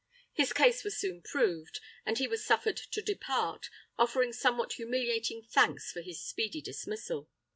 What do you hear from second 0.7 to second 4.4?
was soon proved, and he was suffered to depart, offering